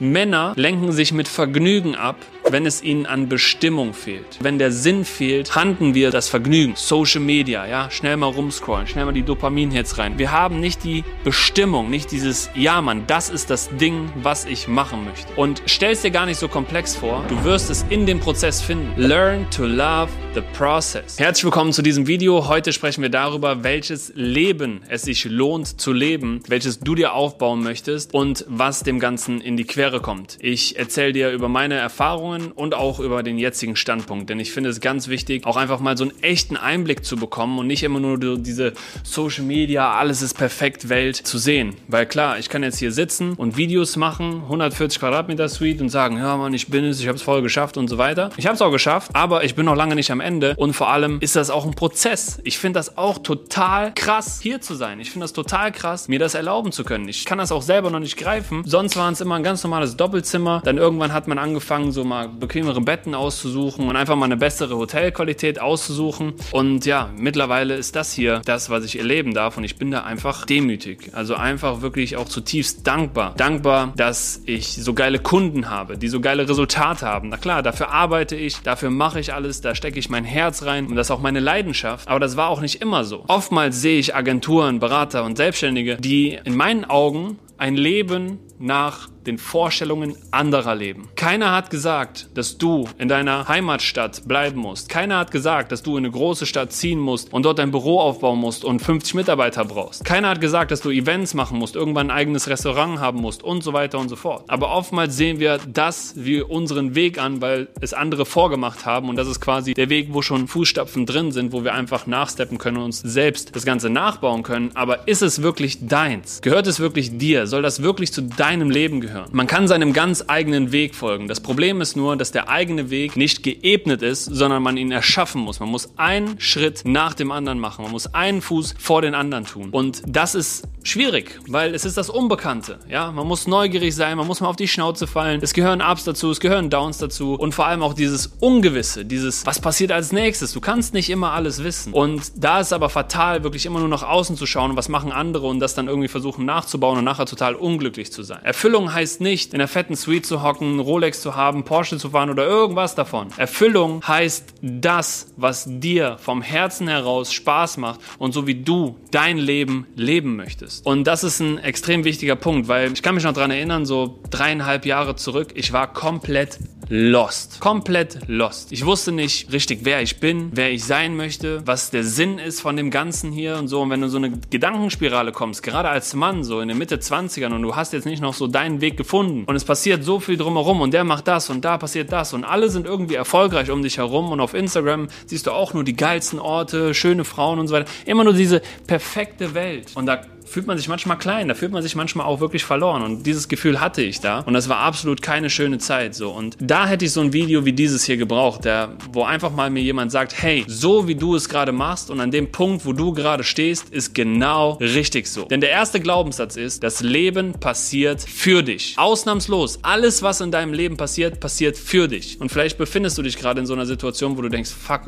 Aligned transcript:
Männer 0.00 0.52
lenken 0.56 0.92
sich 0.92 1.12
mit 1.12 1.26
Vergnügen 1.26 1.96
ab, 1.96 2.16
wenn 2.50 2.66
es 2.66 2.82
ihnen 2.82 3.06
an 3.06 3.28
Bestimmung 3.28 3.92
fehlt. 3.92 4.38
Wenn 4.40 4.58
der 4.58 4.72
Sinn 4.72 5.04
fehlt, 5.04 5.54
handeln 5.54 5.94
wir 5.94 6.10
das 6.10 6.28
Vergnügen. 6.28 6.74
Social 6.76 7.20
Media, 7.20 7.66
ja, 7.66 7.90
schnell 7.90 8.16
mal 8.16 8.28
rumscrollen, 8.28 8.86
schnell 8.86 9.04
mal 9.04 9.12
die 9.12 9.22
Dopamin-Hits 9.22 9.98
rein. 9.98 10.18
Wir 10.18 10.32
haben 10.32 10.60
nicht 10.60 10.84
die 10.84 11.04
Bestimmung, 11.24 11.90
nicht 11.90 12.10
dieses, 12.10 12.50
ja 12.54 12.80
Mann, 12.80 13.04
das 13.06 13.28
ist 13.28 13.50
das 13.50 13.68
Ding, 13.76 14.10
was 14.22 14.46
ich 14.46 14.68
machen 14.68 15.04
möchte. 15.04 15.32
Und 15.36 15.62
stell's 15.66 16.02
dir 16.02 16.10
gar 16.10 16.26
nicht 16.26 16.38
so 16.38 16.48
komplex 16.48 16.96
vor. 16.96 17.24
Du 17.28 17.44
wirst 17.44 17.70
es 17.70 17.84
in 17.90 18.06
dem 18.06 18.20
Prozess 18.20 18.62
finden. 18.62 18.92
Learn 18.96 19.48
to 19.50 19.64
love 19.64 20.10
the 20.34 20.42
process. 20.56 21.18
Herzlich 21.18 21.44
willkommen 21.44 21.72
zu 21.72 21.82
diesem 21.82 22.06
Video. 22.06 22.48
Heute 22.48 22.72
sprechen 22.72 23.02
wir 23.02 23.10
darüber, 23.10 23.62
welches 23.62 24.12
Leben 24.14 24.80
es 24.88 25.02
sich 25.02 25.24
lohnt 25.24 25.80
zu 25.80 25.92
leben, 25.92 26.40
welches 26.48 26.80
du 26.80 26.94
dir 26.94 27.12
aufbauen 27.12 27.62
möchtest 27.62 28.14
und 28.14 28.44
was 28.48 28.82
dem 28.82 29.00
Ganzen 29.00 29.40
in 29.40 29.56
die 29.56 29.64
Quere 29.64 30.00
kommt. 30.00 30.38
Ich 30.40 30.78
erzähle 30.78 31.12
dir 31.12 31.30
über 31.30 31.48
meine 31.48 31.74
Erfahrungen 31.74 32.37
Erfahrungen 32.38 32.52
und 32.52 32.74
auch 32.74 33.00
über 33.00 33.22
den 33.22 33.38
jetzigen 33.38 33.76
Standpunkt. 33.76 34.30
Denn 34.30 34.40
ich 34.40 34.52
finde 34.52 34.70
es 34.70 34.80
ganz 34.80 35.08
wichtig, 35.08 35.46
auch 35.46 35.56
einfach 35.56 35.80
mal 35.80 35.96
so 35.96 36.04
einen 36.04 36.22
echten 36.22 36.56
Einblick 36.56 37.04
zu 37.04 37.16
bekommen 37.16 37.58
und 37.58 37.66
nicht 37.66 37.82
immer 37.82 38.00
nur 38.00 38.18
diese 38.18 38.72
Social 39.02 39.44
Media, 39.44 39.92
alles 39.92 40.22
ist 40.22 40.34
perfekt 40.34 40.88
Welt 40.88 41.16
zu 41.16 41.38
sehen. 41.38 41.74
Weil 41.88 42.06
klar, 42.06 42.38
ich 42.38 42.48
kann 42.48 42.62
jetzt 42.62 42.78
hier 42.78 42.92
sitzen 42.92 43.34
und 43.34 43.56
Videos 43.56 43.96
machen, 43.96 44.42
140 44.44 45.00
Quadratmeter 45.00 45.48
Suite 45.48 45.80
und 45.80 45.88
sagen, 45.88 46.16
ja 46.16 46.36
Mann, 46.36 46.54
ich 46.54 46.68
bin 46.68 46.84
es, 46.84 47.00
ich 47.00 47.08
habe 47.08 47.16
es 47.16 47.22
voll 47.22 47.42
geschafft 47.42 47.76
und 47.76 47.88
so 47.88 47.98
weiter. 47.98 48.30
Ich 48.36 48.46
habe 48.46 48.54
es 48.54 48.62
auch 48.62 48.70
geschafft, 48.70 49.10
aber 49.14 49.44
ich 49.44 49.54
bin 49.54 49.66
noch 49.66 49.76
lange 49.76 49.94
nicht 49.94 50.10
am 50.10 50.20
Ende 50.20 50.54
und 50.56 50.74
vor 50.74 50.90
allem 50.90 51.18
ist 51.20 51.36
das 51.36 51.50
auch 51.50 51.64
ein 51.64 51.74
Prozess. 51.74 52.40
Ich 52.44 52.58
finde 52.58 52.78
das 52.78 52.96
auch 52.96 53.18
total 53.18 53.92
krass, 53.94 54.40
hier 54.42 54.60
zu 54.60 54.74
sein. 54.74 55.00
Ich 55.00 55.10
finde 55.10 55.24
das 55.24 55.32
total 55.32 55.72
krass, 55.72 56.08
mir 56.08 56.18
das 56.18 56.34
erlauben 56.34 56.72
zu 56.72 56.84
können. 56.84 57.08
Ich 57.08 57.24
kann 57.24 57.38
das 57.38 57.52
auch 57.52 57.62
selber 57.62 57.90
noch 57.90 58.00
nicht 58.00 58.16
greifen. 58.16 58.62
Sonst 58.64 58.96
waren 58.96 59.12
es 59.12 59.20
immer 59.20 59.36
ein 59.36 59.42
ganz 59.42 59.62
normales 59.62 59.96
Doppelzimmer. 59.96 60.62
Dann 60.64 60.78
irgendwann 60.78 61.12
hat 61.12 61.28
man 61.28 61.38
angefangen, 61.38 61.92
so 61.92 62.04
mal 62.04 62.27
bequemere 62.28 62.80
Betten 62.80 63.14
auszusuchen 63.14 63.88
und 63.88 63.96
einfach 63.96 64.16
mal 64.16 64.26
eine 64.26 64.36
bessere 64.36 64.76
Hotelqualität 64.76 65.60
auszusuchen. 65.60 66.34
Und 66.52 66.86
ja, 66.86 67.10
mittlerweile 67.16 67.74
ist 67.74 67.96
das 67.96 68.12
hier 68.12 68.40
das, 68.44 68.70
was 68.70 68.84
ich 68.84 68.98
erleben 68.98 69.34
darf 69.34 69.56
und 69.56 69.64
ich 69.64 69.76
bin 69.76 69.90
da 69.90 70.02
einfach 70.02 70.46
demütig. 70.46 71.10
Also 71.12 71.34
einfach 71.34 71.80
wirklich 71.80 72.16
auch 72.16 72.28
zutiefst 72.28 72.86
dankbar. 72.86 73.34
Dankbar, 73.36 73.92
dass 73.96 74.42
ich 74.46 74.74
so 74.74 74.94
geile 74.94 75.18
Kunden 75.18 75.68
habe, 75.70 75.98
die 75.98 76.08
so 76.08 76.20
geile 76.20 76.48
Resultate 76.48 77.06
haben. 77.06 77.30
Na 77.30 77.36
klar, 77.36 77.62
dafür 77.62 77.90
arbeite 77.90 78.36
ich, 78.36 78.58
dafür 78.58 78.90
mache 78.90 79.20
ich 79.20 79.34
alles, 79.34 79.60
da 79.60 79.74
stecke 79.74 79.98
ich 79.98 80.10
mein 80.10 80.24
Herz 80.24 80.62
rein 80.64 80.86
und 80.86 80.96
das 80.96 81.08
ist 81.08 81.10
auch 81.10 81.20
meine 81.20 81.40
Leidenschaft. 81.40 82.08
Aber 82.08 82.20
das 82.20 82.36
war 82.36 82.48
auch 82.48 82.60
nicht 82.60 82.80
immer 82.82 83.04
so. 83.04 83.24
Oftmals 83.28 83.80
sehe 83.80 83.98
ich 83.98 84.14
Agenturen, 84.14 84.78
Berater 84.78 85.24
und 85.24 85.36
Selbstständige, 85.36 85.96
die 85.96 86.38
in 86.44 86.56
meinen 86.56 86.84
Augen 86.84 87.38
ein 87.58 87.76
Leben 87.76 88.38
nach 88.58 89.08
den 89.28 89.38
Vorstellungen 89.38 90.16
anderer 90.30 90.74
leben. 90.74 91.08
Keiner 91.14 91.52
hat 91.52 91.70
gesagt, 91.70 92.30
dass 92.34 92.58
du 92.58 92.88
in 92.98 93.08
deiner 93.08 93.46
Heimatstadt 93.46 94.26
bleiben 94.26 94.58
musst. 94.58 94.88
Keiner 94.88 95.18
hat 95.18 95.30
gesagt, 95.30 95.70
dass 95.70 95.82
du 95.82 95.96
in 95.96 96.04
eine 96.04 96.10
große 96.10 96.46
Stadt 96.46 96.72
ziehen 96.72 96.98
musst 96.98 97.32
und 97.32 97.44
dort 97.44 97.60
ein 97.60 97.70
Büro 97.70 98.00
aufbauen 98.00 98.38
musst 98.38 98.64
und 98.64 98.80
50 98.80 99.14
Mitarbeiter 99.14 99.64
brauchst. 99.64 100.04
Keiner 100.04 100.30
hat 100.30 100.40
gesagt, 100.40 100.70
dass 100.70 100.80
du 100.80 100.90
Events 100.90 101.34
machen 101.34 101.58
musst, 101.58 101.76
irgendwann 101.76 102.10
ein 102.10 102.16
eigenes 102.16 102.48
Restaurant 102.48 103.00
haben 103.00 103.20
musst 103.20 103.42
und 103.42 103.62
so 103.62 103.72
weiter 103.72 103.98
und 103.98 104.08
so 104.08 104.16
fort. 104.16 104.44
Aber 104.48 104.70
oftmals 104.70 105.16
sehen 105.16 105.38
wir 105.38 105.58
das 105.66 106.14
wie 106.16 106.40
unseren 106.40 106.94
Weg 106.94 107.18
an, 107.18 107.42
weil 107.42 107.68
es 107.80 107.92
andere 107.92 108.24
vorgemacht 108.24 108.86
haben 108.86 109.08
und 109.08 109.16
das 109.16 109.28
ist 109.28 109.40
quasi 109.40 109.74
der 109.74 109.90
Weg, 109.90 110.08
wo 110.12 110.22
schon 110.22 110.48
Fußstapfen 110.48 111.04
drin 111.04 111.32
sind, 111.32 111.52
wo 111.52 111.64
wir 111.64 111.74
einfach 111.74 112.06
nachsteppen 112.06 112.56
können 112.56 112.78
und 112.78 112.84
uns 112.84 113.00
selbst 113.00 113.54
das 113.54 113.66
Ganze 113.66 113.90
nachbauen 113.90 114.42
können. 114.42 114.70
Aber 114.74 115.06
ist 115.06 115.20
es 115.20 115.42
wirklich 115.42 115.86
deins? 115.86 116.40
Gehört 116.40 116.66
es 116.66 116.80
wirklich 116.80 117.18
dir? 117.18 117.46
Soll 117.46 117.60
das 117.60 117.82
wirklich 117.82 118.12
zu 118.12 118.22
deinem 118.22 118.70
Leben 118.70 119.00
gehören? 119.00 119.17
Hören. 119.18 119.30
Man 119.32 119.46
kann 119.46 119.68
seinem 119.68 119.92
ganz 119.92 120.24
eigenen 120.26 120.72
Weg 120.72 120.94
folgen. 120.94 121.28
Das 121.28 121.40
Problem 121.40 121.80
ist 121.80 121.96
nur, 121.96 122.16
dass 122.16 122.32
der 122.32 122.48
eigene 122.48 122.90
Weg 122.90 123.16
nicht 123.16 123.42
geebnet 123.42 124.02
ist, 124.02 124.24
sondern 124.24 124.62
man 124.62 124.76
ihn 124.76 124.90
erschaffen 124.90 125.40
muss. 125.42 125.60
Man 125.60 125.68
muss 125.68 125.90
einen 125.96 126.40
Schritt 126.40 126.82
nach 126.84 127.14
dem 127.14 127.30
anderen 127.30 127.58
machen. 127.58 127.82
Man 127.82 127.92
muss 127.92 128.14
einen 128.14 128.40
Fuß 128.40 128.74
vor 128.78 129.02
den 129.02 129.14
anderen 129.14 129.44
tun. 129.44 129.70
Und 129.70 130.02
das 130.06 130.34
ist 130.34 130.66
schwierig, 130.82 131.38
weil 131.48 131.74
es 131.74 131.84
ist 131.84 131.96
das 131.96 132.10
Unbekannte. 132.10 132.78
Ja, 132.88 133.12
man 133.12 133.26
muss 133.26 133.46
neugierig 133.46 133.94
sein, 133.94 134.16
man 134.16 134.26
muss 134.26 134.40
mal 134.40 134.48
auf 134.48 134.56
die 134.56 134.68
Schnauze 134.68 135.06
fallen. 135.06 135.40
Es 135.42 135.52
gehören 135.52 135.82
Ups 135.82 136.04
dazu, 136.04 136.30
es 136.30 136.40
gehören 136.40 136.70
Downs 136.70 136.98
dazu 136.98 137.34
und 137.34 137.54
vor 137.54 137.66
allem 137.66 137.82
auch 137.82 137.94
dieses 137.94 138.28
Ungewisse, 138.40 139.04
dieses 139.04 139.44
was 139.46 139.60
passiert 139.60 139.92
als 139.92 140.12
nächstes. 140.12 140.52
Du 140.52 140.60
kannst 140.60 140.94
nicht 140.94 141.10
immer 141.10 141.32
alles 141.32 141.62
wissen. 141.62 141.92
Und 141.92 142.32
da 142.36 142.60
ist 142.60 142.72
aber 142.72 142.88
fatal, 142.88 143.42
wirklich 143.42 143.66
immer 143.66 143.80
nur 143.80 143.88
nach 143.88 144.02
außen 144.02 144.36
zu 144.36 144.46
schauen, 144.46 144.76
was 144.76 144.88
machen 144.88 145.12
andere 145.12 145.46
und 145.46 145.60
das 145.60 145.74
dann 145.74 145.88
irgendwie 145.88 146.08
versuchen 146.08 146.44
nachzubauen 146.44 146.98
und 146.98 147.04
nachher 147.04 147.26
total 147.26 147.54
unglücklich 147.54 148.12
zu 148.12 148.22
sein. 148.22 148.40
Erfüllung 148.42 148.92
heißt 148.92 149.20
nicht, 149.20 149.52
in 149.52 149.58
der 149.58 149.68
fetten 149.68 149.96
Suite 149.96 150.26
zu 150.26 150.42
hocken, 150.42 150.80
Rolex 150.80 151.20
zu 151.20 151.34
haben, 151.34 151.64
Porsche 151.64 151.98
zu 151.98 152.10
fahren 152.10 152.30
oder 152.30 152.46
irgendwas 152.46 152.94
davon. 152.94 153.28
Erfüllung 153.36 154.06
heißt 154.06 154.54
das, 154.62 155.32
was 155.36 155.64
dir 155.66 156.16
vom 156.18 156.42
Herzen 156.42 156.88
heraus 156.88 157.32
Spaß 157.32 157.78
macht 157.78 158.00
und 158.18 158.32
so 158.32 158.46
wie 158.46 158.54
du 158.54 158.96
dein 159.10 159.38
Leben 159.38 159.86
leben 159.94 160.36
möchtest 160.36 160.67
ist. 160.68 160.86
Und 160.86 161.04
das 161.04 161.24
ist 161.24 161.40
ein 161.40 161.58
extrem 161.58 162.04
wichtiger 162.04 162.36
Punkt, 162.36 162.68
weil 162.68 162.92
ich 162.92 163.02
kann 163.02 163.14
mich 163.14 163.24
noch 163.24 163.32
daran 163.32 163.50
erinnern, 163.50 163.86
so 163.86 164.20
dreieinhalb 164.30 164.86
Jahre 164.86 165.16
zurück, 165.16 165.52
ich 165.54 165.72
war 165.72 165.92
komplett 165.92 166.58
lost. 166.88 167.60
Komplett 167.60 168.20
lost. 168.28 168.72
Ich 168.72 168.84
wusste 168.86 169.12
nicht 169.12 169.52
richtig, 169.52 169.80
wer 169.82 170.00
ich 170.00 170.20
bin, 170.20 170.50
wer 170.54 170.70
ich 170.70 170.84
sein 170.84 171.16
möchte, 171.16 171.66
was 171.66 171.90
der 171.90 172.04
Sinn 172.04 172.38
ist 172.38 172.60
von 172.60 172.76
dem 172.76 172.90
Ganzen 172.90 173.30
hier 173.30 173.56
und 173.56 173.68
so. 173.68 173.82
Und 173.82 173.90
wenn 173.90 174.00
du 174.00 174.08
so 174.08 174.16
eine 174.16 174.30
Gedankenspirale 174.30 175.32
kommst, 175.32 175.62
gerade 175.62 175.88
als 175.88 176.14
Mann, 176.14 176.44
so 176.44 176.60
in 176.60 176.68
der 176.68 176.76
Mitte 176.76 176.96
20ern 176.96 177.52
und 177.52 177.62
du 177.62 177.76
hast 177.76 177.92
jetzt 177.92 178.06
nicht 178.06 178.22
noch 178.22 178.34
so 178.34 178.46
deinen 178.46 178.80
Weg 178.80 178.96
gefunden 178.96 179.44
und 179.44 179.56
es 179.56 179.64
passiert 179.64 180.04
so 180.04 180.20
viel 180.20 180.36
drumherum 180.36 180.80
und 180.80 180.94
der 180.94 181.04
macht 181.04 181.28
das 181.28 181.50
und 181.50 181.64
da 181.64 181.78
passiert 181.78 182.12
das 182.12 182.32
und 182.32 182.44
alle 182.44 182.70
sind 182.70 182.86
irgendwie 182.86 183.16
erfolgreich 183.16 183.70
um 183.70 183.82
dich 183.82 183.98
herum 183.98 184.32
und 184.32 184.40
auf 184.40 184.54
Instagram 184.54 185.08
siehst 185.26 185.46
du 185.46 185.52
auch 185.52 185.74
nur 185.74 185.84
die 185.84 185.96
geilsten 185.96 186.38
Orte, 186.38 186.94
schöne 186.94 187.24
Frauen 187.24 187.58
und 187.58 187.68
so 187.68 187.74
weiter. 187.74 187.90
Immer 188.06 188.24
nur 188.24 188.32
diese 188.32 188.62
perfekte 188.86 189.54
Welt. 189.54 189.92
Und 189.94 190.06
da 190.06 190.22
fühlt 190.48 190.66
man 190.66 190.78
sich 190.78 190.88
manchmal 190.88 191.18
klein, 191.18 191.48
da 191.48 191.54
fühlt 191.54 191.72
man 191.72 191.82
sich 191.82 191.94
manchmal 191.94 192.26
auch 192.26 192.40
wirklich 192.40 192.64
verloren. 192.64 193.02
Und 193.02 193.26
dieses 193.26 193.48
Gefühl 193.48 193.80
hatte 193.80 194.02
ich 194.02 194.20
da. 194.20 194.40
Und 194.40 194.54
das 194.54 194.68
war 194.68 194.78
absolut 194.78 195.22
keine 195.22 195.50
schöne 195.50 195.78
Zeit 195.78 196.14
so. 196.14 196.30
Und 196.30 196.56
da 196.60 196.86
hätte 196.86 197.04
ich 197.04 197.12
so 197.12 197.20
ein 197.20 197.32
Video 197.32 197.64
wie 197.64 197.72
dieses 197.72 198.04
hier 198.04 198.16
gebraucht, 198.16 198.64
der, 198.64 198.96
wo 199.12 199.24
einfach 199.24 199.52
mal 199.52 199.70
mir 199.70 199.82
jemand 199.82 200.12
sagt, 200.12 200.40
hey, 200.40 200.64
so 200.66 201.06
wie 201.06 201.14
du 201.14 201.34
es 201.34 201.48
gerade 201.48 201.72
machst 201.72 202.10
und 202.10 202.20
an 202.20 202.30
dem 202.30 202.50
Punkt, 202.50 202.86
wo 202.86 202.92
du 202.92 203.12
gerade 203.12 203.44
stehst, 203.44 203.90
ist 203.90 204.14
genau 204.14 204.72
richtig 204.74 205.26
so. 205.26 205.44
Denn 205.44 205.60
der 205.60 205.70
erste 205.70 206.00
Glaubenssatz 206.00 206.56
ist, 206.56 206.82
das 206.82 207.00
Leben 207.00 207.52
passiert 207.52 208.22
für 208.22 208.62
dich. 208.62 208.94
Ausnahmslos. 208.96 209.80
Alles, 209.82 210.22
was 210.22 210.40
in 210.40 210.50
deinem 210.50 210.72
Leben 210.72 210.96
passiert, 210.96 211.40
passiert 211.40 211.76
für 211.76 212.08
dich. 212.08 212.40
Und 212.40 212.50
vielleicht 212.50 212.78
befindest 212.78 213.18
du 213.18 213.22
dich 213.22 213.36
gerade 213.36 213.60
in 213.60 213.66
so 213.66 213.74
einer 213.74 213.86
Situation, 213.86 214.36
wo 214.36 214.42
du 214.42 214.48
denkst, 214.48 214.70
fuck, 214.70 215.02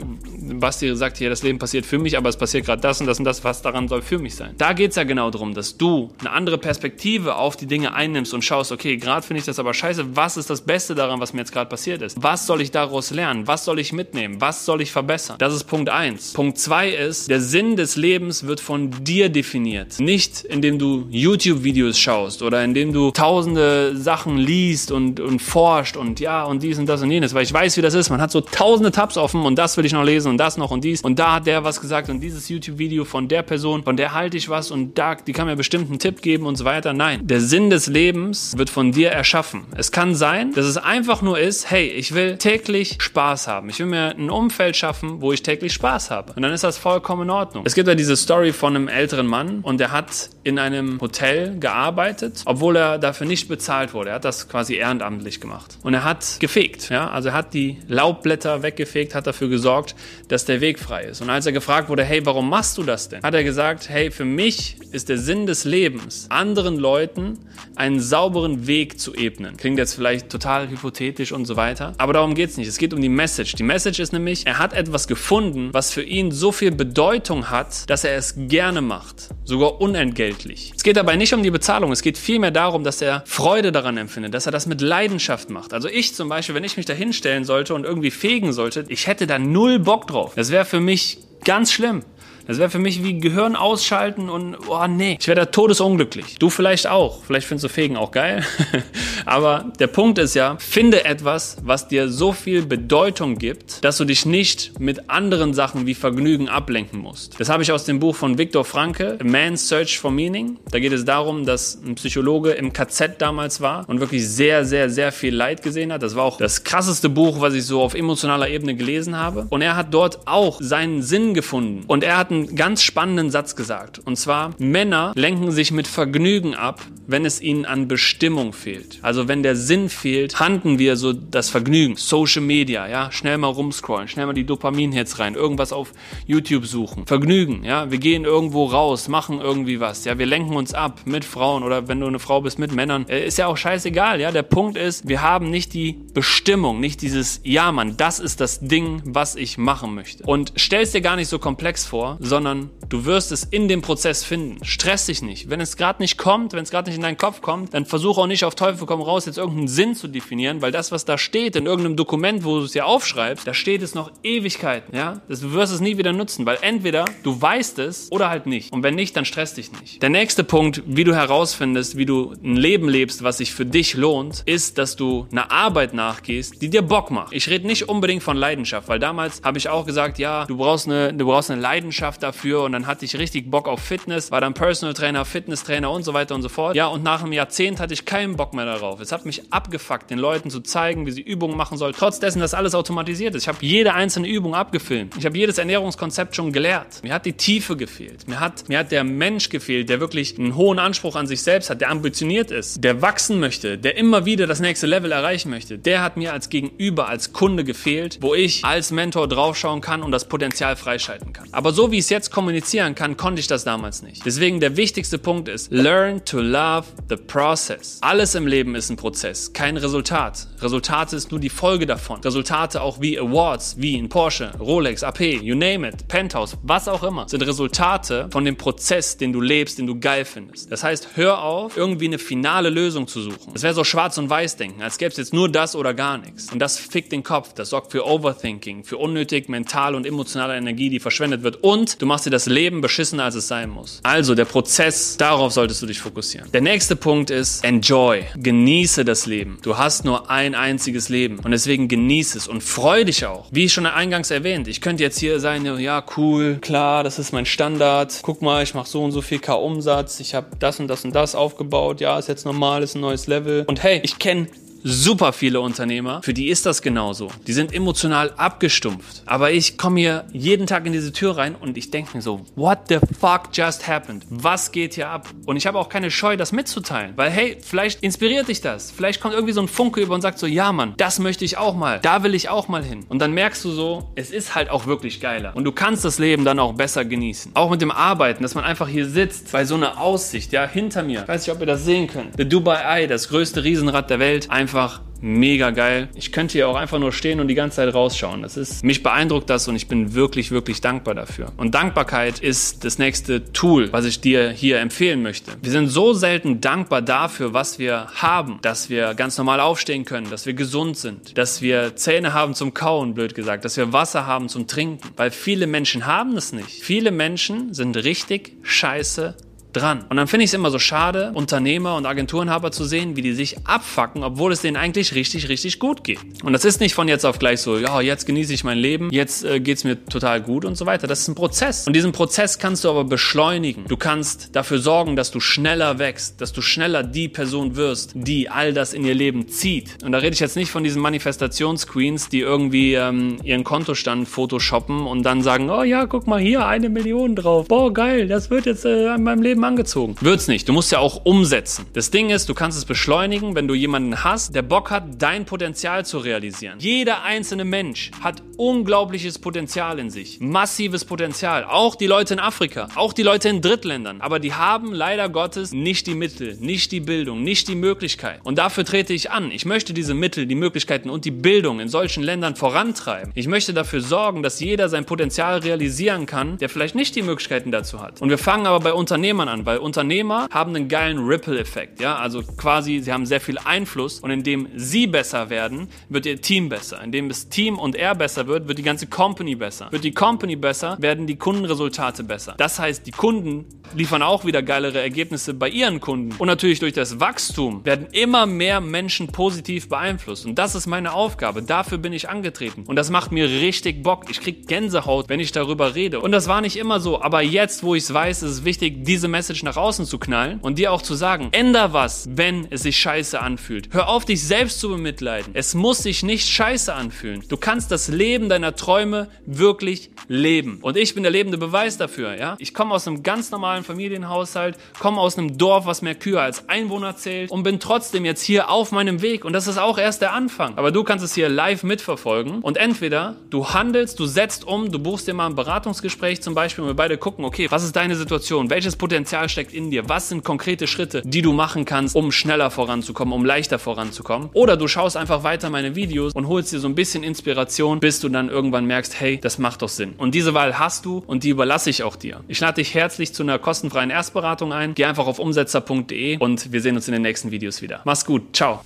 Basti 0.60 0.94
sagt 0.96 1.18
hier, 1.18 1.30
das 1.30 1.42
Leben 1.42 1.58
passiert 1.58 1.86
für 1.86 1.98
mich, 1.98 2.16
aber 2.16 2.28
es 2.28 2.36
passiert 2.36 2.66
gerade 2.66 2.82
das 2.82 3.00
und 3.00 3.06
das 3.06 3.18
und 3.18 3.24
das, 3.24 3.44
was 3.44 3.62
daran 3.62 3.88
soll 3.88 4.02
für 4.02 4.18
mich 4.18 4.34
sein. 4.34 4.54
Da 4.58 4.72
geht 4.72 4.90
es 4.90 4.96
ja 4.96 5.04
genau 5.04 5.29
darum, 5.30 5.54
dass 5.54 5.76
du 5.76 6.10
eine 6.20 6.30
andere 6.30 6.58
Perspektive 6.58 7.36
auf 7.36 7.56
die 7.56 7.66
Dinge 7.66 7.94
einnimmst 7.94 8.34
und 8.34 8.42
schaust, 8.42 8.72
okay, 8.72 8.96
gerade 8.96 9.26
finde 9.26 9.40
ich 9.40 9.46
das 9.46 9.58
aber 9.58 9.74
scheiße, 9.74 10.16
was 10.16 10.36
ist 10.36 10.50
das 10.50 10.62
Beste 10.62 10.94
daran, 10.94 11.20
was 11.20 11.32
mir 11.32 11.40
jetzt 11.40 11.52
gerade 11.52 11.68
passiert 11.68 12.02
ist? 12.02 12.22
Was 12.22 12.46
soll 12.46 12.60
ich 12.60 12.70
daraus 12.70 13.10
lernen? 13.10 13.46
Was 13.46 13.64
soll 13.64 13.78
ich 13.78 13.92
mitnehmen? 13.92 14.40
Was 14.40 14.64
soll 14.64 14.80
ich 14.80 14.92
verbessern? 14.92 15.36
Das 15.38 15.54
ist 15.54 15.64
Punkt 15.64 15.88
1. 15.88 16.32
Punkt 16.32 16.58
2 16.58 16.90
ist, 16.90 17.30
der 17.30 17.40
Sinn 17.40 17.76
des 17.76 17.96
Lebens 17.96 18.46
wird 18.46 18.60
von 18.60 18.90
dir 19.04 19.28
definiert. 19.28 19.98
Nicht 20.00 20.44
indem 20.44 20.78
du 20.78 21.06
YouTube-Videos 21.10 21.98
schaust 21.98 22.42
oder 22.42 22.62
indem 22.64 22.92
du 22.92 23.10
tausende 23.10 23.96
Sachen 23.96 24.38
liest 24.38 24.90
und, 24.90 25.20
und 25.20 25.40
forscht 25.40 25.96
und 25.96 26.20
ja 26.20 26.44
und 26.44 26.62
dies 26.62 26.78
und 26.78 26.86
das 26.86 27.02
und 27.02 27.10
jenes, 27.10 27.34
weil 27.34 27.44
ich 27.44 27.52
weiß, 27.52 27.76
wie 27.76 27.82
das 27.82 27.94
ist. 27.94 28.10
Man 28.10 28.20
hat 28.20 28.30
so 28.30 28.40
tausende 28.40 28.90
Tabs 28.90 29.16
offen 29.16 29.42
und 29.42 29.56
das 29.56 29.76
will 29.76 29.84
ich 29.84 29.92
noch 29.92 30.04
lesen 30.04 30.30
und 30.30 30.38
das 30.38 30.56
noch 30.56 30.70
und 30.70 30.84
dies 30.84 31.02
und 31.02 31.18
da 31.18 31.34
hat 31.34 31.46
der 31.46 31.64
was 31.64 31.80
gesagt 31.80 32.08
und 32.08 32.20
dieses 32.20 32.48
YouTube-Video 32.48 33.04
von 33.04 33.28
der 33.28 33.42
Person, 33.42 33.82
von 33.82 33.96
der 33.96 34.14
halte 34.14 34.36
ich 34.36 34.48
was 34.48 34.70
und 34.70 34.98
da 34.98 35.14
fuck, 35.20 35.26
die 35.26 35.32
kann 35.32 35.46
mir 35.46 35.56
bestimmt 35.56 35.90
einen 35.90 35.98
Tipp 35.98 36.22
geben 36.22 36.46
und 36.46 36.56
so 36.56 36.64
weiter. 36.64 36.92
Nein, 36.92 37.26
der 37.26 37.40
Sinn 37.40 37.70
des 37.70 37.86
Lebens 37.86 38.56
wird 38.56 38.70
von 38.70 38.92
dir 38.92 39.10
erschaffen. 39.10 39.62
Es 39.76 39.92
kann 39.92 40.14
sein, 40.14 40.52
dass 40.52 40.66
es 40.66 40.76
einfach 40.76 41.22
nur 41.22 41.38
ist, 41.38 41.70
hey, 41.70 41.88
ich 41.88 42.14
will 42.14 42.36
täglich 42.36 42.96
Spaß 43.00 43.48
haben. 43.48 43.68
Ich 43.68 43.78
will 43.78 43.86
mir 43.86 44.14
ein 44.16 44.30
Umfeld 44.30 44.76
schaffen, 44.76 45.20
wo 45.20 45.32
ich 45.32 45.42
täglich 45.42 45.72
Spaß 45.72 46.10
habe. 46.10 46.32
Und 46.34 46.42
dann 46.42 46.52
ist 46.52 46.64
das 46.64 46.78
vollkommen 46.78 47.22
in 47.22 47.30
Ordnung. 47.30 47.64
Es 47.66 47.74
gibt 47.74 47.88
ja 47.88 47.94
diese 47.94 48.16
Story 48.16 48.52
von 48.52 48.76
einem 48.76 48.88
älteren 48.88 49.26
Mann 49.26 49.60
und 49.60 49.78
der 49.78 49.92
hat 49.92 50.30
in 50.42 50.58
einem 50.58 51.00
Hotel 51.00 51.58
gearbeitet, 51.58 52.42
obwohl 52.46 52.76
er 52.76 52.98
dafür 52.98 53.26
nicht 53.26 53.48
bezahlt 53.48 53.92
wurde. 53.94 54.10
Er 54.10 54.16
hat 54.16 54.24
das 54.24 54.48
quasi 54.48 54.74
ehrenamtlich 54.74 55.40
gemacht. 55.40 55.78
Und 55.82 55.94
er 55.94 56.04
hat 56.04 56.36
gefegt, 56.40 56.88
ja, 56.90 57.10
also 57.10 57.28
er 57.28 57.34
hat 57.34 57.54
die 57.54 57.78
Laubblätter 57.88 58.62
weggefegt, 58.62 59.14
hat 59.14 59.26
dafür 59.26 59.48
gesorgt, 59.48 59.94
dass 60.28 60.44
der 60.44 60.60
Weg 60.60 60.78
frei 60.78 61.04
ist. 61.04 61.20
Und 61.20 61.30
als 61.30 61.46
er 61.46 61.52
gefragt 61.52 61.88
wurde, 61.88 62.04
hey, 62.04 62.24
warum 62.24 62.48
machst 62.48 62.78
du 62.78 62.82
das 62.82 63.08
denn? 63.08 63.22
Hat 63.22 63.34
er 63.34 63.44
gesagt, 63.44 63.88
hey, 63.88 64.10
für 64.10 64.24
mich 64.24 64.76
ist 64.92 65.09
der 65.10 65.18
Sinn 65.18 65.46
des 65.46 65.64
Lebens, 65.64 66.26
anderen 66.30 66.78
Leuten 66.78 67.38
einen 67.74 68.00
sauberen 68.00 68.66
Weg 68.66 69.00
zu 69.00 69.14
ebnen. 69.14 69.56
Klingt 69.56 69.78
jetzt 69.78 69.94
vielleicht 69.94 70.30
total 70.30 70.70
hypothetisch 70.70 71.32
und 71.32 71.46
so 71.46 71.56
weiter, 71.56 71.94
aber 71.98 72.12
darum 72.12 72.34
geht 72.34 72.50
es 72.50 72.56
nicht. 72.56 72.68
Es 72.68 72.78
geht 72.78 72.94
um 72.94 73.02
die 73.02 73.08
Message. 73.08 73.54
Die 73.56 73.62
Message 73.62 73.98
ist 73.98 74.12
nämlich, 74.12 74.46
er 74.46 74.58
hat 74.58 74.72
etwas 74.72 75.08
gefunden, 75.08 75.70
was 75.72 75.92
für 75.92 76.02
ihn 76.02 76.30
so 76.30 76.52
viel 76.52 76.70
Bedeutung 76.70 77.50
hat, 77.50 77.90
dass 77.90 78.04
er 78.04 78.16
es 78.16 78.34
gerne 78.36 78.80
macht, 78.80 79.30
sogar 79.44 79.80
unentgeltlich. 79.80 80.72
Es 80.76 80.84
geht 80.84 80.96
dabei 80.96 81.16
nicht 81.16 81.34
um 81.34 81.42
die 81.42 81.50
Bezahlung, 81.50 81.90
es 81.90 82.02
geht 82.02 82.16
vielmehr 82.16 82.52
darum, 82.52 82.84
dass 82.84 83.02
er 83.02 83.24
Freude 83.26 83.72
daran 83.72 83.96
empfindet, 83.96 84.32
dass 84.32 84.46
er 84.46 84.52
das 84.52 84.66
mit 84.66 84.80
Leidenschaft 84.80 85.50
macht. 85.50 85.74
Also 85.74 85.88
ich 85.88 86.14
zum 86.14 86.28
Beispiel, 86.28 86.54
wenn 86.54 86.64
ich 86.64 86.76
mich 86.76 86.86
da 86.86 86.94
hinstellen 86.94 87.44
sollte 87.44 87.74
und 87.74 87.84
irgendwie 87.84 88.12
fegen 88.12 88.52
sollte, 88.52 88.84
ich 88.88 89.08
hätte 89.08 89.26
da 89.26 89.40
null 89.40 89.80
Bock 89.80 90.06
drauf. 90.06 90.34
Das 90.36 90.50
wäre 90.50 90.64
für 90.64 90.80
mich 90.80 91.18
ganz 91.44 91.72
schlimm. 91.72 92.04
Das 92.46 92.58
wäre 92.58 92.70
für 92.70 92.78
mich 92.78 93.04
wie 93.04 93.18
Gehirn 93.18 93.56
ausschalten 93.56 94.28
und, 94.28 94.56
oh 94.68 94.86
nee, 94.86 95.16
ich 95.20 95.28
wäre 95.28 95.40
da 95.40 95.46
todesunglücklich. 95.46 96.36
Du 96.38 96.50
vielleicht 96.50 96.86
auch. 96.86 97.24
Vielleicht 97.24 97.46
findest 97.46 97.64
du 97.64 97.68
Fegen 97.68 97.96
auch 97.96 98.10
geil. 98.10 98.44
Aber 99.26 99.72
der 99.78 99.86
Punkt 99.86 100.18
ist 100.18 100.34
ja, 100.34 100.56
finde 100.58 101.04
etwas, 101.04 101.58
was 101.62 101.88
dir 101.88 102.08
so 102.08 102.32
viel 102.32 102.64
Bedeutung 102.66 103.36
gibt, 103.36 103.84
dass 103.84 103.96
du 103.96 104.04
dich 104.04 104.26
nicht 104.26 104.78
mit 104.80 105.10
anderen 105.10 105.54
Sachen 105.54 105.86
wie 105.86 105.94
Vergnügen 105.94 106.48
ablenken 106.48 107.00
musst. 107.00 107.38
Das 107.38 107.48
habe 107.48 107.62
ich 107.62 107.72
aus 107.72 107.84
dem 107.84 108.00
Buch 108.00 108.16
von 108.16 108.38
Viktor 108.38 108.64
Franke, 108.64 109.18
A 109.20 109.24
Man's 109.24 109.68
Search 109.68 109.98
for 109.98 110.10
Meaning. 110.10 110.58
Da 110.70 110.78
geht 110.78 110.92
es 110.92 111.04
darum, 111.04 111.44
dass 111.44 111.80
ein 111.84 111.94
Psychologe 111.94 112.52
im 112.52 112.72
KZ 112.72 113.20
damals 113.20 113.60
war 113.60 113.88
und 113.88 114.00
wirklich 114.00 114.28
sehr, 114.28 114.64
sehr, 114.64 114.90
sehr 114.90 115.12
viel 115.12 115.34
Leid 115.34 115.62
gesehen 115.62 115.92
hat. 115.92 116.02
Das 116.02 116.16
war 116.16 116.24
auch 116.24 116.38
das 116.38 116.64
krasseste 116.64 117.08
Buch, 117.08 117.40
was 117.40 117.54
ich 117.54 117.64
so 117.64 117.82
auf 117.82 117.94
emotionaler 117.94 118.48
Ebene 118.48 118.74
gelesen 118.74 119.16
habe. 119.16 119.46
Und 119.50 119.62
er 119.62 119.76
hat 119.76 119.92
dort 119.92 120.26
auch 120.26 120.58
seinen 120.60 121.02
Sinn 121.02 121.34
gefunden. 121.34 121.84
Und 121.86 122.04
er 122.04 122.16
hat 122.16 122.29
einen 122.30 122.40
einen 122.40 122.56
ganz 122.56 122.82
spannenden 122.82 123.30
Satz 123.30 123.56
gesagt. 123.56 123.98
Und 123.98 124.16
zwar, 124.16 124.54
Männer 124.58 125.12
lenken 125.14 125.50
sich 125.50 125.72
mit 125.72 125.86
Vergnügen 125.86 126.54
ab, 126.54 126.80
wenn 127.06 127.24
es 127.24 127.40
ihnen 127.40 127.64
an 127.64 127.88
Bestimmung 127.88 128.52
fehlt. 128.52 128.98
Also 129.02 129.28
wenn 129.28 129.42
der 129.42 129.56
Sinn 129.56 129.88
fehlt, 129.88 130.38
handeln 130.38 130.78
wir 130.78 130.96
so 130.96 131.12
das 131.12 131.48
Vergnügen. 131.50 131.96
Social 131.96 132.42
Media, 132.42 132.86
ja, 132.88 133.10
schnell 133.10 133.38
mal 133.38 133.48
rumscrollen, 133.48 134.08
schnell 134.08 134.26
mal 134.26 134.32
die 134.32 134.44
Dopamin-Hits 134.44 135.18
rein, 135.18 135.34
irgendwas 135.34 135.72
auf 135.72 135.92
YouTube 136.26 136.66
suchen. 136.66 137.06
Vergnügen, 137.06 137.64
ja, 137.64 137.90
wir 137.90 137.98
gehen 137.98 138.24
irgendwo 138.24 138.66
raus, 138.66 139.08
machen 139.08 139.40
irgendwie 139.40 139.80
was, 139.80 140.04
ja, 140.04 140.18
wir 140.18 140.26
lenken 140.26 140.56
uns 140.56 140.72
ab 140.72 141.00
mit 141.04 141.24
Frauen 141.24 141.62
oder 141.62 141.88
wenn 141.88 142.00
du 142.00 142.06
eine 142.06 142.18
Frau 142.18 142.40
bist 142.40 142.58
mit 142.58 142.72
Männern, 142.72 143.06
äh, 143.08 143.26
ist 143.26 143.38
ja 143.38 143.46
auch 143.46 143.56
scheißegal, 143.56 144.20
ja. 144.20 144.30
Der 144.30 144.42
Punkt 144.42 144.76
ist, 144.76 145.08
wir 145.08 145.22
haben 145.22 145.50
nicht 145.50 145.74
die 145.74 145.96
Bestimmung, 146.14 146.80
nicht 146.80 147.02
dieses, 147.02 147.40
ja, 147.42 147.72
Mann, 147.72 147.96
das 147.96 148.20
ist 148.20 148.40
das 148.40 148.60
Ding, 148.60 149.02
was 149.04 149.34
ich 149.34 149.58
machen 149.58 149.94
möchte. 149.94 150.24
Und 150.24 150.52
stell's 150.56 150.92
dir 150.92 151.00
gar 151.00 151.16
nicht 151.16 151.28
so 151.28 151.38
komplex 151.38 151.86
vor, 151.86 152.18
sondern 152.20 152.70
du 152.88 153.06
wirst 153.06 153.32
es 153.32 153.44
in 153.44 153.66
dem 153.66 153.82
Prozess 153.82 154.22
finden. 154.24 154.62
Stress 154.64 155.06
dich 155.06 155.22
nicht. 155.22 155.50
Wenn 155.50 155.60
es 155.60 155.76
gerade 155.76 156.02
nicht 156.02 156.18
kommt, 156.18 156.52
wenn 156.52 156.62
es 156.62 156.70
gerade 156.70 156.90
nicht 156.90 156.96
in 156.96 157.02
deinen 157.02 157.16
Kopf 157.16 157.40
kommt, 157.40 157.74
dann 157.74 157.86
versuch 157.86 158.18
auch 158.18 158.26
nicht 158.26 158.44
auf 158.44 158.54
Teufel 158.54 158.86
komm 158.86 159.00
raus, 159.00 159.26
jetzt 159.26 159.38
irgendeinen 159.38 159.68
Sinn 159.68 159.94
zu 159.94 160.06
definieren, 160.06 160.62
weil 160.62 160.70
das, 160.70 160.92
was 160.92 161.04
da 161.04 161.16
steht 161.16 161.56
in 161.56 161.66
irgendeinem 161.66 161.96
Dokument, 161.96 162.44
wo 162.44 162.58
du 162.58 162.64
es 162.64 162.74
ja 162.74 162.84
aufschreibst, 162.84 163.46
da 163.46 163.54
steht 163.54 163.82
es 163.82 163.94
noch 163.94 164.12
Ewigkeiten, 164.22 164.94
ja? 164.94 165.22
Du 165.28 165.52
wirst 165.52 165.72
es 165.72 165.80
nie 165.80 165.96
wieder 165.96 166.12
nutzen, 166.12 166.44
weil 166.44 166.58
entweder 166.60 167.06
du 167.22 167.40
weißt 167.40 167.78
es 167.78 168.12
oder 168.12 168.28
halt 168.28 168.46
nicht. 168.46 168.72
Und 168.72 168.82
wenn 168.82 168.94
nicht, 168.94 169.16
dann 169.16 169.24
stress 169.24 169.54
dich 169.54 169.72
nicht. 169.80 170.02
Der 170.02 170.10
nächste 170.10 170.44
Punkt, 170.44 170.82
wie 170.86 171.04
du 171.04 171.14
herausfindest, 171.14 171.96
wie 171.96 172.06
du 172.06 172.34
ein 172.44 172.56
Leben 172.56 172.88
lebst, 172.88 173.22
was 173.22 173.38
sich 173.38 173.54
für 173.54 173.64
dich 173.64 173.94
lohnt, 173.94 174.42
ist, 174.44 174.76
dass 174.76 174.96
du 174.96 175.26
einer 175.32 175.50
Arbeit 175.50 175.94
nachgehst, 175.94 176.60
die 176.60 176.68
dir 176.68 176.82
Bock 176.82 177.10
macht. 177.10 177.32
Ich 177.32 177.48
rede 177.48 177.66
nicht 177.66 177.88
unbedingt 177.88 178.22
von 178.22 178.36
Leidenschaft, 178.36 178.88
weil 178.88 178.98
damals 178.98 179.40
habe 179.42 179.58
ich 179.58 179.68
auch 179.68 179.86
gesagt, 179.86 180.18
ja, 180.18 180.44
du 180.44 180.56
brauchst 180.56 180.86
eine, 180.86 181.14
du 181.14 181.24
brauchst 181.24 181.50
eine 181.50 181.60
Leidenschaft 181.60 182.09
dafür 182.18 182.62
und 182.62 182.72
dann 182.72 182.86
hatte 182.86 183.04
ich 183.04 183.16
richtig 183.18 183.50
Bock 183.50 183.68
auf 183.68 183.80
Fitness, 183.80 184.30
war 184.30 184.40
dann 184.40 184.54
Personal 184.54 184.94
Trainer, 184.94 185.24
Fitness 185.24 185.64
Trainer 185.64 185.90
und 185.90 186.02
so 186.02 186.14
weiter 186.14 186.34
und 186.34 186.42
so 186.42 186.48
fort. 186.48 186.76
Ja, 186.76 186.86
und 186.86 187.02
nach 187.02 187.22
einem 187.22 187.32
Jahrzehnt 187.32 187.80
hatte 187.80 187.94
ich 187.94 188.04
keinen 188.04 188.36
Bock 188.36 188.54
mehr 188.54 188.64
darauf. 188.64 189.00
Es 189.00 189.12
hat 189.12 189.26
mich 189.26 189.52
abgefuckt, 189.52 190.10
den 190.10 190.18
Leuten 190.18 190.50
zu 190.50 190.60
zeigen, 190.60 191.06
wie 191.06 191.10
sie 191.10 191.22
Übungen 191.22 191.56
machen 191.56 191.78
sollen, 191.78 191.94
trotz 191.96 192.20
dessen, 192.20 192.40
dass 192.40 192.54
alles 192.54 192.74
automatisiert 192.74 193.34
ist. 193.34 193.42
Ich 193.42 193.48
habe 193.48 193.58
jede 193.60 193.94
einzelne 193.94 194.28
Übung 194.28 194.54
abgefilmt. 194.54 195.16
Ich 195.16 195.24
habe 195.26 195.36
jedes 195.36 195.58
Ernährungskonzept 195.58 196.36
schon 196.36 196.52
gelehrt. 196.52 197.02
Mir 197.02 197.14
hat 197.14 197.26
die 197.26 197.34
Tiefe 197.34 197.76
gefehlt. 197.76 198.28
Mir 198.28 198.40
hat, 198.40 198.68
mir 198.68 198.78
hat 198.78 198.92
der 198.92 199.04
Mensch 199.04 199.48
gefehlt, 199.48 199.88
der 199.88 200.00
wirklich 200.00 200.38
einen 200.38 200.56
hohen 200.56 200.78
Anspruch 200.78 201.16
an 201.16 201.26
sich 201.26 201.42
selbst 201.42 201.70
hat, 201.70 201.80
der 201.80 201.90
ambitioniert 201.90 202.50
ist, 202.50 202.82
der 202.82 203.02
wachsen 203.02 203.40
möchte, 203.40 203.78
der 203.78 203.96
immer 203.96 204.24
wieder 204.24 204.46
das 204.46 204.60
nächste 204.60 204.86
Level 204.86 205.12
erreichen 205.12 205.50
möchte. 205.50 205.78
Der 205.78 206.02
hat 206.02 206.16
mir 206.16 206.32
als 206.32 206.48
Gegenüber, 206.48 207.08
als 207.08 207.32
Kunde 207.32 207.64
gefehlt, 207.64 208.18
wo 208.20 208.34
ich 208.34 208.64
als 208.64 208.90
Mentor 208.90 209.28
draufschauen 209.28 209.80
kann 209.80 210.02
und 210.02 210.12
das 210.12 210.28
Potenzial 210.28 210.76
freischalten 210.76 211.32
kann. 211.32 211.48
Aber 211.52 211.72
so 211.72 211.90
wie 211.90 211.99
es 212.00 212.10
jetzt 212.10 212.30
kommunizieren 212.30 212.94
kann, 212.94 213.16
konnte 213.16 213.40
ich 213.40 213.46
das 213.46 213.64
damals 213.64 214.02
nicht. 214.02 214.24
Deswegen 214.26 214.60
der 214.60 214.76
wichtigste 214.76 215.18
Punkt 215.18 215.48
ist, 215.48 215.70
learn 215.70 216.24
to 216.24 216.40
love 216.40 216.86
the 217.08 217.16
process. 217.16 217.98
Alles 218.00 218.34
im 218.34 218.46
Leben 218.46 218.74
ist 218.74 218.90
ein 218.90 218.96
Prozess, 218.96 219.52
kein 219.52 219.76
Resultat. 219.76 220.48
Resultate 220.60 221.16
ist 221.16 221.30
nur 221.30 221.40
die 221.40 221.48
Folge 221.48 221.86
davon. 221.86 222.20
Resultate 222.20 222.82
auch 222.82 223.00
wie 223.00 223.18
Awards, 223.18 223.76
wie 223.78 223.96
in 223.96 224.08
Porsche, 224.08 224.52
Rolex, 224.58 225.02
AP, 225.02 225.20
you 225.20 225.54
name 225.54 225.88
it, 225.88 226.08
Penthouse, 226.08 226.56
was 226.62 226.88
auch 226.88 227.02
immer, 227.02 227.28
sind 227.28 227.42
Resultate 227.42 228.28
von 228.30 228.44
dem 228.44 228.56
Prozess, 228.56 229.16
den 229.16 229.32
du 229.32 229.40
lebst, 229.40 229.78
den 229.78 229.86
du 229.86 229.98
geil 229.98 230.24
findest. 230.24 230.70
Das 230.70 230.82
heißt, 230.82 231.10
hör 231.14 231.42
auf, 231.42 231.76
irgendwie 231.76 232.06
eine 232.06 232.18
finale 232.18 232.70
Lösung 232.70 233.06
zu 233.06 233.22
suchen. 233.22 233.52
Das 233.52 233.62
wäre 233.62 233.74
so 233.74 233.84
schwarz 233.84 234.18
und 234.18 234.28
weiß 234.28 234.56
denken, 234.56 234.82
als 234.82 234.98
gäbe 234.98 235.10
es 235.10 235.16
jetzt 235.16 235.32
nur 235.32 235.48
das 235.48 235.76
oder 235.76 235.94
gar 235.94 236.18
nichts. 236.18 236.52
Und 236.52 236.58
das 236.58 236.78
fickt 236.78 237.12
den 237.12 237.22
Kopf, 237.22 237.52
das 237.54 237.70
sorgt 237.70 237.92
für 237.92 238.06
Overthinking, 238.06 238.84
für 238.84 238.96
unnötig 238.96 239.48
mentale 239.48 239.96
und 239.96 240.06
emotionale 240.06 240.56
Energie, 240.56 240.90
die 240.90 241.00
verschwendet 241.00 241.42
wird. 241.42 241.62
Und 241.62 241.89
du 241.98 242.06
machst 242.06 242.26
dir 242.26 242.30
das 242.30 242.46
Leben 242.46 242.80
beschissener, 242.80 243.24
als 243.24 243.34
es 243.34 243.48
sein 243.48 243.70
muss. 243.70 244.00
Also 244.02 244.34
der 244.34 244.44
Prozess, 244.44 245.16
darauf 245.16 245.52
solltest 245.52 245.82
du 245.82 245.86
dich 245.86 246.00
fokussieren. 246.00 246.50
Der 246.52 246.60
nächste 246.60 246.96
Punkt 246.96 247.30
ist 247.30 247.64
Enjoy. 247.64 248.24
Genieße 248.36 249.04
das 249.04 249.26
Leben. 249.26 249.58
Du 249.62 249.78
hast 249.78 250.04
nur 250.04 250.30
ein 250.30 250.54
einziges 250.54 251.08
Leben 251.08 251.38
und 251.38 251.50
deswegen 251.50 251.88
genieße 251.88 252.38
es 252.38 252.48
und 252.48 252.62
freu 252.62 253.04
dich 253.04 253.26
auch. 253.26 253.46
Wie 253.50 253.68
schon 253.68 253.86
eingangs 253.86 254.30
erwähnt, 254.30 254.68
ich 254.68 254.80
könnte 254.80 255.02
jetzt 255.02 255.18
hier 255.18 255.40
sein, 255.40 255.64
ja 255.78 256.04
cool, 256.16 256.58
klar, 256.60 257.04
das 257.04 257.18
ist 257.18 257.32
mein 257.32 257.46
Standard. 257.46 258.20
Guck 258.22 258.42
mal, 258.42 258.62
ich 258.62 258.74
mache 258.74 258.88
so 258.88 259.02
und 259.02 259.12
so 259.12 259.22
viel 259.22 259.38
K 259.38 259.54
Umsatz, 259.54 260.20
ich 260.20 260.34
habe 260.34 260.48
das 260.58 260.80
und 260.80 260.88
das 260.88 261.04
und 261.04 261.14
das 261.14 261.34
aufgebaut. 261.34 262.00
Ja, 262.00 262.18
ist 262.18 262.28
jetzt 262.28 262.44
normal, 262.44 262.82
ist 262.82 262.94
ein 262.94 263.00
neues 263.00 263.26
Level. 263.26 263.64
Und 263.66 263.82
hey, 263.82 264.00
ich 264.02 264.18
kenne 264.18 264.48
super 264.82 265.32
viele 265.32 265.60
Unternehmer, 265.60 266.22
für 266.22 266.34
die 266.34 266.48
ist 266.48 266.66
das 266.66 266.82
genauso. 266.82 267.28
Die 267.46 267.52
sind 267.52 267.72
emotional 267.72 268.32
abgestumpft. 268.36 269.22
Aber 269.26 269.52
ich 269.52 269.78
komme 269.78 270.00
hier 270.00 270.24
jeden 270.32 270.66
Tag 270.66 270.86
in 270.86 270.92
diese 270.92 271.12
Tür 271.12 271.36
rein 271.36 271.54
und 271.54 271.76
ich 271.76 271.90
denke 271.90 272.16
mir 272.16 272.22
so, 272.22 272.44
what 272.56 272.78
the 272.88 272.98
fuck 273.18 273.48
just 273.52 273.86
happened? 273.86 274.24
Was 274.28 274.72
geht 274.72 274.94
hier 274.94 275.08
ab? 275.08 275.28
Und 275.46 275.56
ich 275.56 275.66
habe 275.66 275.78
auch 275.78 275.88
keine 275.88 276.10
Scheu, 276.10 276.36
das 276.36 276.52
mitzuteilen. 276.52 277.12
Weil 277.16 277.30
hey, 277.30 277.58
vielleicht 277.60 278.02
inspiriert 278.02 278.48
dich 278.48 278.60
das. 278.60 278.90
Vielleicht 278.90 279.20
kommt 279.20 279.34
irgendwie 279.34 279.52
so 279.52 279.60
ein 279.60 279.68
Funke 279.68 280.00
über 280.00 280.14
und 280.14 280.20
sagt 280.20 280.38
so, 280.38 280.46
ja 280.46 280.72
Mann, 280.72 280.94
das 280.96 281.18
möchte 281.18 281.44
ich 281.44 281.58
auch 281.58 281.74
mal. 281.74 282.00
Da 282.00 282.22
will 282.22 282.34
ich 282.34 282.48
auch 282.48 282.68
mal 282.68 282.84
hin. 282.84 283.04
Und 283.08 283.18
dann 283.20 283.32
merkst 283.32 283.64
du 283.64 283.70
so, 283.70 284.10
es 284.14 284.30
ist 284.30 284.54
halt 284.54 284.70
auch 284.70 284.86
wirklich 284.86 285.20
geiler. 285.20 285.54
Und 285.54 285.64
du 285.64 285.72
kannst 285.72 286.04
das 286.04 286.18
Leben 286.18 286.44
dann 286.44 286.58
auch 286.58 286.74
besser 286.74 287.04
genießen. 287.04 287.52
Auch 287.54 287.70
mit 287.70 287.80
dem 287.80 287.90
Arbeiten, 287.90 288.42
dass 288.42 288.54
man 288.54 288.64
einfach 288.64 288.88
hier 288.88 289.06
sitzt 289.06 289.52
bei 289.52 289.64
so 289.64 289.74
einer 289.74 290.00
Aussicht, 290.00 290.52
ja, 290.52 290.66
hinter 290.66 291.02
mir. 291.02 291.22
Ich 291.22 291.28
weiß 291.28 291.46
nicht, 291.46 291.54
ob 291.54 291.60
ihr 291.60 291.66
das 291.66 291.84
sehen 291.84 292.06
könnt. 292.06 292.36
The 292.36 292.48
Dubai 292.48 292.80
Eye, 292.82 293.06
das 293.06 293.28
größte 293.28 293.64
Riesenrad 293.64 294.10
der 294.10 294.18
Welt. 294.18 294.50
Einfach 294.50 294.69
einfach 294.70 295.00
mega 295.20 295.70
geil. 295.70 296.08
Ich 296.14 296.30
könnte 296.30 296.52
hier 296.52 296.68
auch 296.68 296.76
einfach 296.76 297.00
nur 297.00 297.12
stehen 297.12 297.40
und 297.40 297.48
die 297.48 297.56
ganze 297.56 297.76
Zeit 297.76 297.92
rausschauen. 297.92 298.40
Das 298.40 298.56
ist, 298.56 298.84
mich 298.84 299.02
beeindruckt 299.02 299.50
das 299.50 299.66
und 299.66 299.74
ich 299.74 299.88
bin 299.88 300.14
wirklich, 300.14 300.52
wirklich 300.52 300.80
dankbar 300.80 301.16
dafür. 301.16 301.52
Und 301.56 301.74
Dankbarkeit 301.74 302.38
ist 302.38 302.84
das 302.84 302.98
nächste 302.98 303.52
Tool, 303.52 303.92
was 303.92 304.04
ich 304.04 304.20
dir 304.20 304.50
hier 304.50 304.78
empfehlen 304.78 305.22
möchte. 305.22 305.50
Wir 305.60 305.72
sind 305.72 305.88
so 305.88 306.12
selten 306.12 306.60
dankbar 306.60 307.02
dafür, 307.02 307.52
was 307.52 307.80
wir 307.80 308.06
haben, 308.14 308.60
dass 308.62 308.90
wir 308.90 309.14
ganz 309.14 309.36
normal 309.36 309.58
aufstehen 309.58 310.04
können, 310.04 310.30
dass 310.30 310.46
wir 310.46 310.54
gesund 310.54 310.96
sind, 310.96 311.36
dass 311.36 311.60
wir 311.60 311.96
Zähne 311.96 312.32
haben 312.32 312.54
zum 312.54 312.72
Kauen, 312.72 313.12
blöd 313.12 313.34
gesagt, 313.34 313.64
dass 313.64 313.76
wir 313.76 313.92
Wasser 313.92 314.24
haben 314.26 314.48
zum 314.48 314.68
Trinken, 314.68 315.00
weil 315.16 315.32
viele 315.32 315.66
Menschen 315.66 316.06
haben 316.06 316.36
es 316.36 316.52
nicht. 316.52 316.84
Viele 316.84 317.10
Menschen 317.10 317.74
sind 317.74 317.96
richtig 317.96 318.56
scheiße 318.62 319.34
dran. 319.72 320.04
Und 320.08 320.16
dann 320.16 320.26
finde 320.26 320.44
ich 320.44 320.50
es 320.50 320.54
immer 320.54 320.70
so 320.70 320.78
schade, 320.78 321.32
Unternehmer 321.34 321.96
und 321.96 322.06
Agenturenhaber 322.06 322.72
zu 322.72 322.84
sehen, 322.84 323.16
wie 323.16 323.22
die 323.22 323.32
sich 323.32 323.56
abfacken, 323.66 324.22
obwohl 324.22 324.52
es 324.52 324.62
denen 324.62 324.76
eigentlich 324.76 325.14
richtig, 325.14 325.48
richtig 325.48 325.78
gut 325.78 326.04
geht. 326.04 326.18
Und 326.42 326.52
das 326.52 326.64
ist 326.64 326.80
nicht 326.80 326.94
von 326.94 327.08
jetzt 327.08 327.24
auf 327.24 327.38
gleich 327.38 327.60
so, 327.60 327.78
ja, 327.78 328.00
jetzt 328.00 328.26
genieße 328.26 328.52
ich 328.52 328.64
mein 328.64 328.78
Leben, 328.78 329.10
jetzt 329.10 329.44
äh, 329.44 329.60
geht 329.60 329.78
es 329.78 329.84
mir 329.84 330.04
total 330.06 330.40
gut 330.40 330.64
und 330.64 330.76
so 330.76 330.86
weiter. 330.86 331.06
Das 331.06 331.20
ist 331.20 331.28
ein 331.28 331.34
Prozess. 331.34 331.86
Und 331.86 331.94
diesen 331.94 332.12
Prozess 332.12 332.58
kannst 332.58 332.84
du 332.84 332.90
aber 332.90 333.04
beschleunigen. 333.04 333.84
Du 333.88 333.96
kannst 333.96 334.54
dafür 334.56 334.78
sorgen, 334.78 335.16
dass 335.16 335.30
du 335.30 335.40
schneller 335.40 335.98
wächst, 335.98 336.40
dass 336.40 336.52
du 336.52 336.62
schneller 336.62 337.02
die 337.02 337.28
Person 337.28 337.76
wirst, 337.76 338.12
die 338.14 338.48
all 338.48 338.72
das 338.72 338.92
in 338.92 339.04
ihr 339.04 339.14
Leben 339.14 339.48
zieht. 339.48 340.02
Und 340.04 340.12
da 340.12 340.18
rede 340.18 340.34
ich 340.34 340.40
jetzt 340.40 340.56
nicht 340.56 340.70
von 340.70 340.84
diesen 340.84 341.00
Manifestationsqueens, 341.02 342.28
die 342.28 342.40
irgendwie 342.40 342.94
ähm, 342.94 343.38
ihren 343.44 343.64
Kontostand 343.64 344.28
photoshoppen 344.28 345.06
und 345.06 345.22
dann 345.22 345.42
sagen, 345.42 345.70
oh 345.70 345.82
ja, 345.82 346.06
guck 346.06 346.26
mal 346.26 346.40
hier, 346.40 346.66
eine 346.66 346.88
Million 346.88 347.36
drauf. 347.36 347.68
Boah, 347.68 347.92
geil, 347.92 348.28
das 348.28 348.50
wird 348.50 348.66
jetzt 348.66 348.84
äh, 348.84 349.14
in 349.14 349.22
meinem 349.22 349.42
Leben 349.42 349.59
angezogen. 349.64 350.16
Wird's 350.20 350.48
nicht. 350.48 350.68
Du 350.68 350.72
musst 350.72 350.92
ja 350.92 350.98
auch 350.98 351.24
umsetzen. 351.24 351.86
Das 351.92 352.10
Ding 352.10 352.30
ist, 352.30 352.48
du 352.48 352.54
kannst 352.54 352.78
es 352.78 352.84
beschleunigen, 352.84 353.54
wenn 353.54 353.68
du 353.68 353.74
jemanden 353.74 354.24
hast, 354.24 354.54
der 354.54 354.62
Bock 354.62 354.90
hat, 354.90 355.04
dein 355.18 355.44
Potenzial 355.44 356.04
zu 356.04 356.18
realisieren. 356.18 356.78
Jeder 356.78 357.22
einzelne 357.22 357.64
Mensch 357.64 358.10
hat 358.20 358.42
unglaubliches 358.56 359.38
Potenzial 359.38 359.98
in 359.98 360.10
sich. 360.10 360.38
Massives 360.40 361.04
Potenzial. 361.04 361.64
Auch 361.64 361.94
die 361.94 362.06
Leute 362.06 362.34
in 362.34 362.40
Afrika, 362.40 362.88
auch 362.94 363.12
die 363.12 363.22
Leute 363.22 363.48
in 363.48 363.62
Drittländern. 363.62 364.20
Aber 364.20 364.38
die 364.38 364.52
haben 364.52 364.92
leider 364.92 365.28
Gottes 365.28 365.72
nicht 365.72 366.06
die 366.06 366.14
Mittel, 366.14 366.56
nicht 366.60 366.92
die 366.92 367.00
Bildung, 367.00 367.42
nicht 367.42 367.68
die 367.68 367.74
Möglichkeit. 367.74 368.40
Und 368.44 368.58
dafür 368.58 368.84
trete 368.84 369.12
ich 369.12 369.30
an. 369.30 369.50
Ich 369.50 369.64
möchte 369.64 369.94
diese 369.94 370.14
Mittel, 370.14 370.46
die 370.46 370.54
Möglichkeiten 370.54 371.08
und 371.10 371.24
die 371.24 371.30
Bildung 371.30 371.80
in 371.80 371.88
solchen 371.88 372.22
Ländern 372.22 372.54
vorantreiben. 372.54 373.32
Ich 373.34 373.48
möchte 373.48 373.72
dafür 373.72 374.00
sorgen, 374.00 374.42
dass 374.42 374.60
jeder 374.60 374.88
sein 374.88 375.06
Potenzial 375.06 375.58
realisieren 375.60 376.26
kann, 376.26 376.58
der 376.58 376.68
vielleicht 376.68 376.94
nicht 376.94 377.16
die 377.16 377.22
Möglichkeiten 377.22 377.70
dazu 377.70 378.00
hat. 378.00 378.20
Und 378.20 378.28
wir 378.28 378.38
fangen 378.38 378.66
aber 378.66 378.80
bei 378.80 378.92
Unternehmern 378.92 379.48
an, 379.50 379.66
weil 379.66 379.78
Unternehmer 379.78 380.48
haben 380.50 380.74
einen 380.74 380.88
geilen 380.88 381.18
Ripple-Effekt. 381.18 382.00
Ja? 382.00 382.16
Also 382.16 382.42
quasi, 382.42 383.00
sie 383.00 383.12
haben 383.12 383.26
sehr 383.26 383.40
viel 383.40 383.58
Einfluss 383.58 384.20
und 384.20 384.30
indem 384.30 384.68
sie 384.76 385.06
besser 385.06 385.50
werden, 385.50 385.88
wird 386.08 386.26
ihr 386.26 386.40
Team 386.40 386.68
besser. 386.68 387.02
Indem 387.02 387.28
das 387.28 387.48
Team 387.48 387.78
und 387.78 387.96
er 387.96 388.14
besser 388.14 388.46
wird, 388.46 388.68
wird 388.68 388.78
die 388.78 388.82
ganze 388.82 389.06
Company 389.06 389.54
besser. 389.54 389.88
Wird 389.90 390.04
die 390.04 390.12
Company 390.12 390.56
besser, 390.56 390.96
werden 391.00 391.26
die 391.26 391.36
Kundenresultate 391.36 392.24
besser. 392.24 392.54
Das 392.56 392.78
heißt, 392.78 393.06
die 393.06 393.10
Kunden 393.10 393.66
liefern 393.94 394.22
auch 394.22 394.44
wieder 394.44 394.62
geilere 394.62 395.00
Ergebnisse 395.00 395.54
bei 395.54 395.68
ihren 395.68 396.00
Kunden. 396.00 396.34
Und 396.38 396.46
natürlich 396.46 396.80
durch 396.80 396.92
das 396.92 397.20
Wachstum 397.20 397.84
werden 397.84 398.08
immer 398.12 398.46
mehr 398.46 398.80
Menschen 398.80 399.28
positiv 399.28 399.88
beeinflusst. 399.88 400.46
Und 400.46 400.58
das 400.58 400.74
ist 400.74 400.86
meine 400.86 401.12
Aufgabe. 401.12 401.62
Dafür 401.62 401.98
bin 401.98 402.12
ich 402.12 402.28
angetreten. 402.28 402.84
Und 402.86 402.96
das 402.96 403.10
macht 403.10 403.32
mir 403.32 403.48
richtig 403.48 404.02
Bock. 404.02 404.30
Ich 404.30 404.40
krieg 404.40 404.66
Gänsehaut, 404.66 405.28
wenn 405.28 405.40
ich 405.40 405.52
darüber 405.52 405.94
rede. 405.94 406.20
Und 406.20 406.32
das 406.32 406.48
war 406.48 406.60
nicht 406.60 406.76
immer 406.76 407.00
so. 407.00 407.20
Aber 407.20 407.42
jetzt, 407.42 407.82
wo 407.82 407.94
ich 407.94 408.04
es 408.04 408.14
weiß, 408.14 408.42
ist 408.42 408.50
es 408.50 408.64
wichtig, 408.64 409.04
diese 409.04 409.28
Message 409.28 409.62
nach 409.62 409.76
außen 409.76 410.06
zu 410.06 410.18
knallen 410.18 410.60
und 410.60 410.78
dir 410.78 410.92
auch 410.92 411.02
zu 411.02 411.14
sagen, 411.14 411.48
änder 411.52 411.92
was, 411.92 412.28
wenn 412.32 412.66
es 412.70 412.82
sich 412.82 412.96
scheiße 412.98 413.40
anfühlt. 413.40 413.88
Hör 413.92 414.08
auf, 414.08 414.24
dich 414.24 414.42
selbst 414.42 414.80
zu 414.80 414.88
bemitleiden. 414.88 415.52
Es 415.54 415.74
muss 415.74 415.98
sich 416.02 416.22
nicht 416.22 416.48
scheiße 416.48 416.94
anfühlen. 416.94 417.44
Du 417.48 417.56
kannst 417.56 417.90
das 417.90 418.08
Leben 418.08 418.48
deiner 418.48 418.74
Träume 418.74 419.28
wirklich 419.46 420.10
leben. 420.28 420.78
Und 420.82 420.96
ich 420.96 421.14
bin 421.14 421.22
der 421.22 421.32
lebende 421.32 421.58
Beweis 421.58 421.96
dafür, 421.96 422.36
ja? 422.36 422.56
Ich 422.58 422.74
komme 422.74 422.94
aus 422.94 423.06
einem 423.06 423.22
ganz 423.22 423.50
normalen 423.50 423.79
Familienhaushalt, 423.84 424.76
komme 424.98 425.20
aus 425.20 425.38
einem 425.38 425.58
Dorf, 425.58 425.86
was 425.86 426.02
mehr 426.02 426.14
Kühe 426.14 426.40
als 426.40 426.68
Einwohner 426.68 427.16
zählt 427.16 427.50
und 427.50 427.62
bin 427.62 427.80
trotzdem 427.80 428.24
jetzt 428.24 428.42
hier 428.42 428.70
auf 428.70 428.92
meinem 428.92 429.22
Weg. 429.22 429.44
Und 429.44 429.52
das 429.52 429.66
ist 429.66 429.78
auch 429.78 429.98
erst 429.98 430.22
der 430.22 430.32
Anfang. 430.32 430.76
Aber 430.76 430.92
du 430.92 431.04
kannst 431.04 431.24
es 431.24 431.34
hier 431.34 431.48
live 431.48 431.82
mitverfolgen 431.82 432.60
und 432.60 432.76
entweder 432.76 433.36
du 433.50 433.68
handelst, 433.70 434.18
du 434.18 434.26
setzt 434.26 434.66
um, 434.66 434.90
du 434.90 434.98
buchst 434.98 435.26
dir 435.26 435.34
mal 435.34 435.46
ein 435.46 435.54
Beratungsgespräch 435.54 436.42
zum 436.42 436.54
Beispiel 436.54 436.82
und 436.82 436.90
wir 436.90 436.94
beide 436.94 437.18
gucken, 437.18 437.44
okay, 437.44 437.66
was 437.70 437.84
ist 437.84 437.96
deine 437.96 438.16
Situation? 438.16 438.70
Welches 438.70 438.96
Potenzial 438.96 439.48
steckt 439.48 439.72
in 439.72 439.90
dir? 439.90 440.08
Was 440.08 440.28
sind 440.28 440.44
konkrete 440.44 440.86
Schritte, 440.86 441.22
die 441.24 441.42
du 441.42 441.52
machen 441.52 441.84
kannst, 441.84 442.16
um 442.16 442.32
schneller 442.32 442.70
voranzukommen, 442.70 443.34
um 443.34 443.44
leichter 443.44 443.78
voranzukommen? 443.78 444.50
Oder 444.52 444.76
du 444.76 444.88
schaust 444.88 445.16
einfach 445.16 445.42
weiter 445.42 445.70
meine 445.70 445.94
Videos 445.94 446.32
und 446.34 446.48
holst 446.48 446.72
dir 446.72 446.80
so 446.80 446.88
ein 446.88 446.94
bisschen 446.94 447.22
Inspiration, 447.22 448.00
bis 448.00 448.20
du 448.20 448.28
dann 448.28 448.48
irgendwann 448.48 448.86
merkst, 448.86 449.20
hey, 449.20 449.38
das 449.40 449.58
macht 449.58 449.82
doch 449.82 449.88
Sinn. 449.88 450.14
Und 450.18 450.34
diese 450.34 450.54
Wahl 450.54 450.78
hast 450.78 451.04
du 451.04 451.22
und 451.26 451.44
die 451.44 451.50
überlasse 451.50 451.90
ich 451.90 452.02
auch 452.02 452.16
dir. 452.16 452.40
Ich 452.48 452.60
lade 452.60 452.74
dich 452.74 452.94
herzlich 452.94 453.34
zu 453.34 453.42
einer 453.42 453.58
kostenfreien 453.70 454.10
Erstberatung 454.10 454.72
ein. 454.72 454.94
Geh 454.94 455.04
einfach 455.04 455.28
auf 455.28 455.38
umsetzer.de 455.38 456.38
und 456.38 456.72
wir 456.72 456.80
sehen 456.80 456.96
uns 456.96 457.06
in 457.06 457.12
den 457.12 457.22
nächsten 457.22 457.52
Videos 457.52 457.82
wieder. 457.82 458.00
Mach's 458.04 458.24
gut. 458.24 458.42
Ciao. 458.52 458.80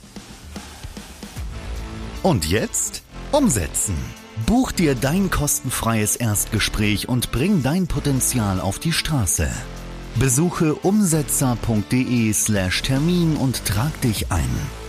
Und 2.22 2.44
jetzt 2.44 3.02
umsetzen. 3.32 3.96
Buch 4.44 4.72
dir 4.72 4.94
dein 4.94 5.30
kostenfreies 5.30 6.16
Erstgespräch 6.16 7.08
und 7.08 7.32
bring 7.32 7.62
dein 7.62 7.86
Potenzial 7.86 8.60
auf 8.60 8.78
die 8.78 8.92
Straße. 8.92 9.48
Besuche 10.16 10.74
umsetzer.de/termin 10.74 13.38
und 13.38 13.64
trag 13.64 13.98
dich 14.02 14.30
ein. 14.30 14.83